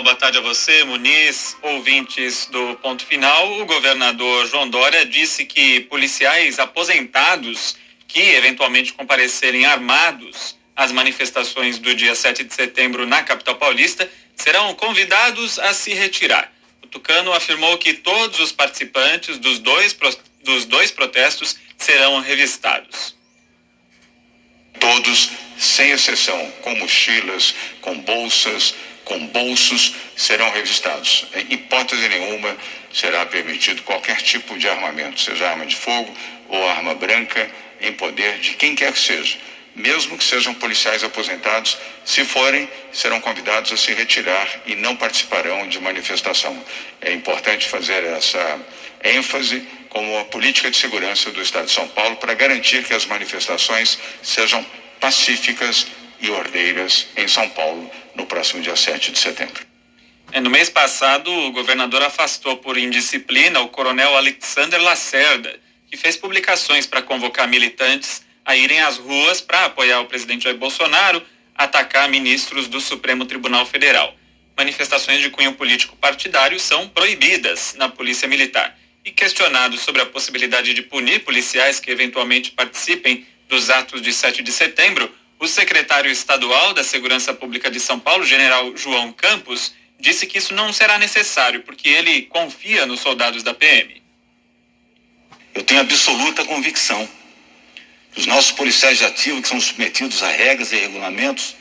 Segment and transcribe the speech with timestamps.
[0.00, 3.60] Boa tarde a você, Muniz, ouvintes do Ponto Final.
[3.60, 7.76] O governador João Dória disse que policiais aposentados
[8.08, 14.74] que eventualmente comparecerem armados às manifestações do dia 7 de setembro na capital paulista serão
[14.74, 16.50] convidados a se retirar.
[16.82, 19.94] O Tucano afirmou que todos os participantes dos dois,
[20.42, 23.14] dos dois protestos serão revistados.
[24.80, 28.74] Todos, sem exceção, com mochilas, com bolsas,
[29.04, 31.26] com bolsos serão revistados.
[31.34, 32.56] Em hipótese nenhuma
[32.92, 36.14] será permitido qualquer tipo de armamento, seja arma de fogo
[36.48, 39.38] ou arma branca, em poder de quem quer que seja.
[39.74, 45.66] Mesmo que sejam policiais aposentados, se forem, serão convidados a se retirar e não participarão
[45.66, 46.62] de manifestação.
[47.00, 48.60] É importante fazer essa
[49.02, 53.06] ênfase como a política de segurança do Estado de São Paulo para garantir que as
[53.06, 54.64] manifestações sejam
[55.00, 55.86] pacíficas
[56.22, 59.66] e ordeiras em São Paulo no próximo dia 7 de setembro.
[60.30, 66.16] É, no mês passado, o governador afastou por indisciplina o coronel Alexander Lacerda, que fez
[66.16, 71.22] publicações para convocar militantes a irem às ruas para apoiar o presidente Jair Bolsonaro,
[71.54, 74.14] atacar ministros do Supremo Tribunal Federal.
[74.56, 78.78] Manifestações de cunho político partidário são proibidas na Polícia Militar.
[79.04, 84.42] E questionado sobre a possibilidade de punir policiais que eventualmente participem dos atos de 7
[84.42, 90.24] de setembro, o secretário estadual da Segurança Pública de São Paulo, general João Campos, disse
[90.24, 94.00] que isso não será necessário, porque ele confia nos soldados da PM.
[95.52, 97.08] Eu tenho absoluta convicção
[98.12, 101.56] que os nossos policiais de ativo, que são submetidos a regras e regulamentos,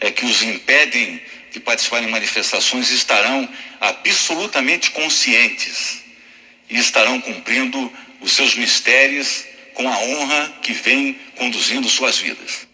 [0.00, 3.46] é que os impedem de participar em manifestações, estarão
[3.78, 6.02] absolutamente conscientes
[6.70, 12.66] e estarão cumprindo os seus mistérios com a honra que vem conduzindo suas vidas.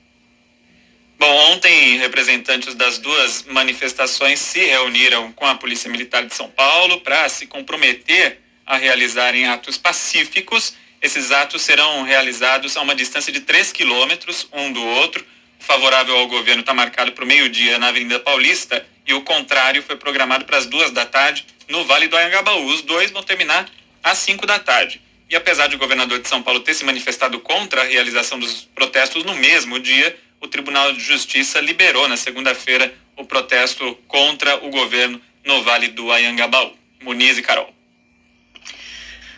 [1.22, 6.98] Bom, ontem representantes das duas manifestações se reuniram com a Polícia Militar de São Paulo
[6.98, 10.74] para se comprometer a realizarem atos pacíficos.
[11.00, 15.24] Esses atos serão realizados a uma distância de 3 quilômetros um do outro.
[15.60, 19.80] O favorável ao governo está marcado para o meio-dia na Avenida Paulista e o contrário
[19.80, 22.66] foi programado para as duas da tarde no Vale do Anhangabaú.
[22.66, 23.70] Os dois vão terminar
[24.02, 25.00] às 5 da tarde.
[25.30, 28.68] E apesar de o governador de São Paulo ter se manifestado contra a realização dos
[28.74, 34.70] protestos no mesmo dia, o Tribunal de Justiça liberou na segunda-feira o protesto contra o
[34.70, 36.76] governo no Vale do Ayangabaú.
[37.00, 37.72] Muniz e Carol.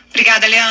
[0.09, 0.63] Obrigada, Leandro.